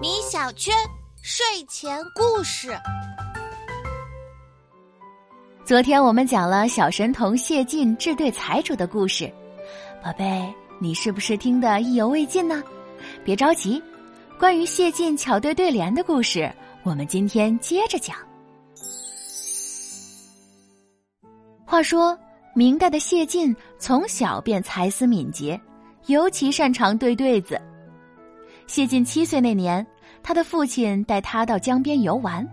[0.00, 0.74] 米小圈
[1.20, 2.70] 睡前故事。
[5.66, 9.30] 昨天我们讲了小神童谢晋治对财主的故事，
[10.02, 12.62] 宝贝，你是不是听得意犹未尽呢？
[13.22, 13.82] 别着急，
[14.38, 16.50] 关于谢晋巧对对联的故事，
[16.84, 18.16] 我们今天接着讲。
[21.66, 22.18] 话说，
[22.54, 25.60] 明代的谢晋从小便才思敏捷，
[26.06, 27.60] 尤其擅长对对子。
[28.66, 29.86] 谢晋七岁那年，
[30.22, 32.46] 他的父亲带他到江边游玩，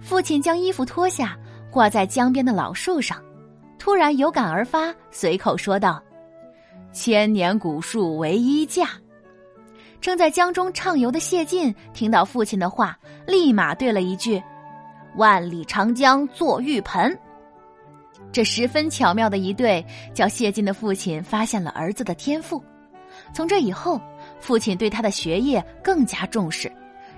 [0.00, 1.36] 父亲将衣服脱下。
[1.70, 3.16] 挂在江边的老树上，
[3.78, 6.02] 突然有感而发，随口说道
[6.92, 8.90] ：“千年古树为衣架。”
[9.98, 12.94] 正在江中畅游的谢晋听到父亲的话，
[13.26, 14.42] 立马对了一句
[15.16, 17.18] ：“万里长江作浴盆。”
[18.30, 22.62] 这十分巧妙的一对，叫谢晋的父亲发现了儿子的天赋。
[23.32, 23.98] 从这以后，
[24.42, 26.70] 父亲对他的学业更加重视，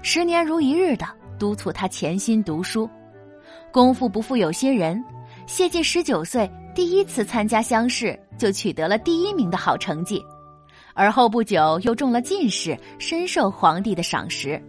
[0.02, 1.06] 十年如一日的
[1.38, 2.88] 督促他潜心读书。
[3.72, 5.02] 功夫不负有心人，
[5.46, 10.22] 谢晋十九岁第一次参加乡试就取得了第一名的好成绩，
[10.92, 14.62] 而后不久又中了进士，深受皇帝的赏识。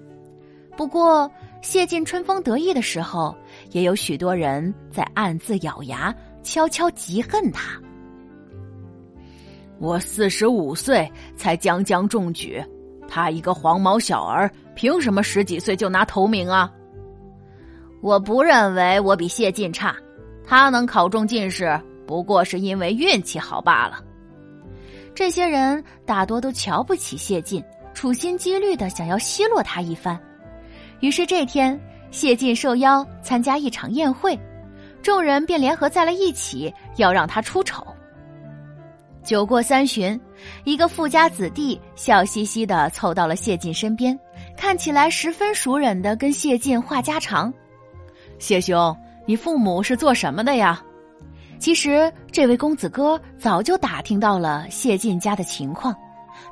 [0.77, 1.29] 不过，
[1.61, 3.35] 谢晋春风得意的时候，
[3.71, 7.77] 也有许多人在暗自咬牙，悄悄嫉恨他。
[9.79, 12.63] 我四十五岁才将将中举，
[13.07, 16.71] 他一个黄毛小儿，凭什么十几岁就拿头名啊？
[18.01, 19.95] 我不认为我比谢晋差，
[20.45, 24.03] 他能考中进士，不过是因为运气好罢了。
[25.13, 30.19] 这些人大多都瞧不起谢晋，处心积虑的想要奚落他一番。
[30.99, 31.79] 于是这天，
[32.11, 34.37] 谢晋受邀参加一场宴会，
[35.01, 37.85] 众人便联合在了一起，要让他出丑。
[39.25, 40.17] 酒过三巡，
[40.65, 44.17] 一个富家子弟笑嘻嘻的凑到了谢晋身边，
[44.55, 47.51] 看起来十分熟稔的跟谢晋话家常。
[48.37, 48.95] 谢兄，
[49.25, 50.79] 你父母是做什么的呀？
[51.57, 55.95] 其实这位公子哥早就打听到了谢晋家的情况，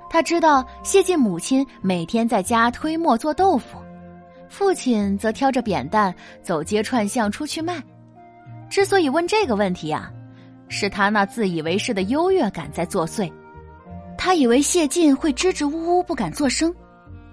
[0.09, 3.77] 他知道谢晋母亲每天在家推磨做豆腐，
[4.49, 7.79] 父亲则挑着扁担走街串巷出去卖。
[8.67, 10.11] 之所以问这个问题啊，
[10.73, 13.31] 是他那自以为是的优越感在作祟。
[14.17, 16.73] 他以为谢晋会支支吾吾不敢作声，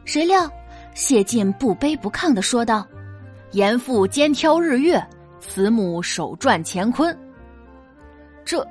[0.05, 0.49] 谁料
[0.95, 2.87] 谢晋不卑不亢的说道。
[3.53, 5.03] 严父肩挑日月，
[5.41, 7.17] 慈母手转乾坤。
[8.45, 8.65] 这，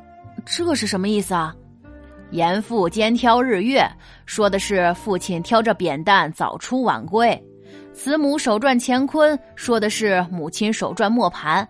[0.45, 1.53] 这是什么意思啊？
[2.29, 3.83] 严父肩挑日月，
[4.27, 7.35] 说的是父亲挑着扁担早出晚归；
[7.91, 11.67] 慈母手转乾坤，说的是母亲手转磨盘。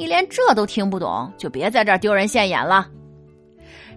[0.00, 2.88] 你连这都听不懂，就别在这儿丢人现眼了。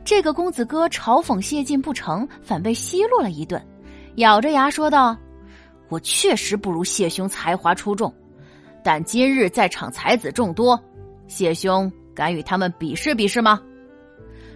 [0.04, 3.66] 这个公子哥嘲讽谢晋不成，反被奚落了一顿，
[4.16, 5.16] 咬着牙说道
[5.88, 8.14] ：“我确实不如谢兄才华出众。”
[8.84, 10.78] 但今日在场才子众多，
[11.30, 13.62] 谢兄敢与他们比试比试吗？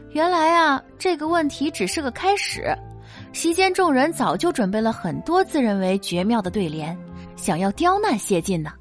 [0.09, 2.77] 原来啊，这个问题只是个开始。
[3.31, 6.97] 席间众人早就准备了很多自认为绝妙的对联，
[7.37, 8.73] 想要刁难谢晋呢。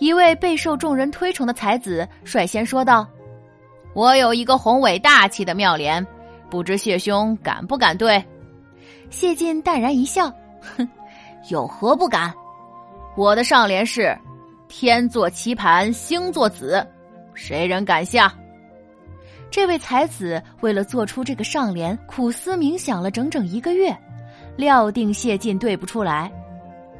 [0.00, 3.06] 一位备受众人推崇的才子率先说道
[3.94, 6.04] ：“我有一个宏伟大气的妙联，
[6.50, 8.22] 不知谢兄敢不敢对？”
[9.10, 10.32] 谢晋淡然一笑
[10.76, 10.88] ：“哼，
[11.50, 12.34] 有何不敢？
[13.16, 14.16] 我的上联是。”
[14.72, 16.86] 天作棋盘，星作子，
[17.34, 18.32] 谁人敢下？
[19.50, 23.92] 这位才子为了做出这个上联，苦思冥想了整整一个月，
[24.54, 26.30] 料定谢晋对不出来。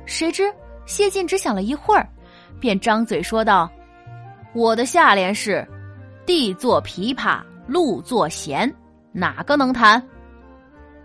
[0.05, 0.53] 谁知
[0.85, 2.09] 谢晋只想了一会儿，
[2.59, 3.71] 便张嘴说道
[4.55, 5.67] ：“我的下联是：
[6.27, 8.73] 地作琵琶，路作弦，
[9.13, 10.03] 哪个能弹？”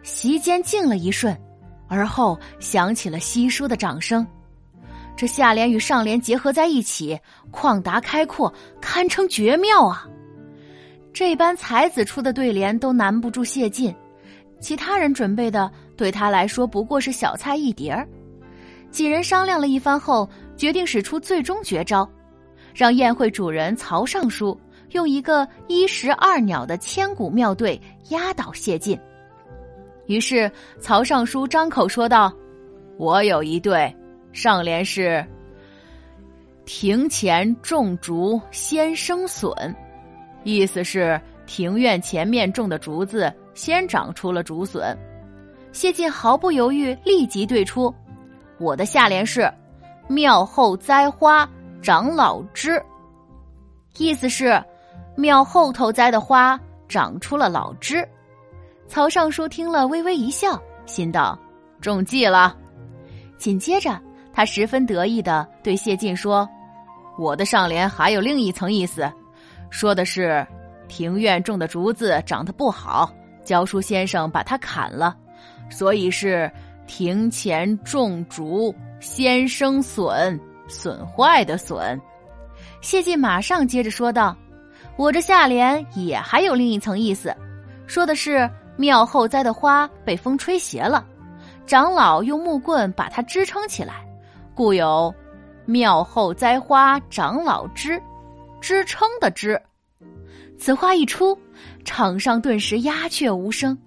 [0.02, 1.36] 席间静了一瞬，
[1.88, 4.26] 而后响起了稀疏的掌声。
[5.16, 7.18] 这下联与上联结合在一起，
[7.52, 10.06] 旷达开阔，堪称绝妙啊！
[11.14, 13.96] 这般才子出的对联都难不住谢晋，
[14.60, 18.06] 其他人准备的对他来说不过是小菜一碟儿。
[18.92, 22.10] 几人商量了一番后，决定使出最终绝招，
[22.74, 24.60] 让宴会主人曹尚书
[24.92, 27.80] 用一个一石二鸟的千古妙对
[28.10, 29.00] 压倒谢晋。
[30.08, 32.32] 于是曹尚书张口说道
[32.98, 33.94] ：“我有一对。”
[34.32, 35.26] 上联是
[36.66, 39.52] “庭前种竹先生笋”，
[40.44, 44.96] 意思是庭院前面种的竹子先长出了竹笋。
[45.72, 47.94] 谢晋毫不犹豫，立即对出
[48.60, 49.52] ：“我的下联是
[50.08, 51.50] ‘庙后栽花
[51.82, 52.82] 长老枝’，
[53.98, 54.64] 意思是
[55.16, 58.08] 庙后头栽的花长出了老枝。”
[58.88, 61.38] 曹尚书听了微微一笑，心道
[61.82, 62.56] ：“中计了。
[63.38, 64.00] 紧接着，
[64.32, 66.48] 他十分得意的对谢晋说
[67.18, 69.12] ：“我的上联还有另一层意思，
[69.72, 70.46] 说的是
[70.88, 73.12] 庭院种的竹子长得不好，
[73.44, 75.18] 教书先生把它砍了，
[75.70, 76.50] 所以是
[76.86, 78.74] 庭前种竹
[79.06, 82.02] 先生损，损坏的损。”
[82.82, 84.36] 谢晋马上接着说道
[84.98, 87.34] ：“我这下联也还有另一层意思，
[87.86, 91.06] 说的是庙后栽的花被风吹斜了。”
[91.68, 94.04] 长老用木棍把它支撑起来，
[94.56, 95.14] 故有
[95.66, 98.02] “庙后栽花长老支”，
[98.60, 99.60] 支撑的支。
[100.58, 101.38] 此话一出，
[101.84, 103.78] 场上顿时鸦雀无声。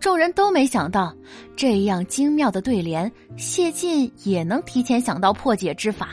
[0.00, 1.14] 众人都没想到，
[1.56, 6.10] 这样精妙的对联，谢晋也能提前想到破解之法。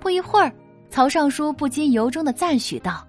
[0.00, 0.52] 不一会儿，
[0.90, 3.06] 曹尚书不禁由衷的赞许道：“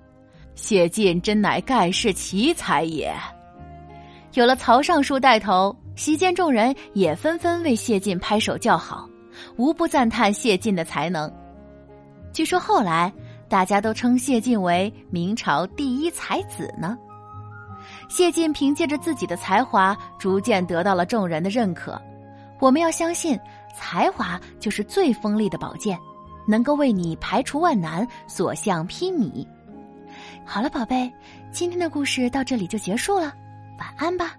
[0.55, 3.13] 谢晋真乃盖世奇才也。”
[4.33, 5.75] 有了曹尚书带头。
[5.95, 9.07] 席间众人也纷纷为谢晋拍手叫好，
[9.57, 11.31] 无不赞叹谢晋的才能。
[12.31, 13.13] 据说后来
[13.47, 16.97] 大家都称谢晋为明朝第一才子呢。
[18.09, 21.99] 谢晋凭借着自己的才华，逐渐得到了众人的认可。
[22.59, 23.39] 我们要相信，
[23.75, 25.97] 才华就是最锋利的宝剑，
[26.47, 29.45] 能够为你排除万难，所向披靡。
[30.45, 31.11] 好了，宝贝，
[31.51, 33.33] 今天的故事到这里就结束了，
[33.79, 34.33] 晚安吧。